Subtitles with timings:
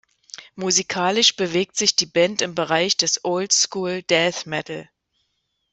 [0.55, 4.89] Musikalisch bewegt sich die Band im Bereich des "Old School Death Metal".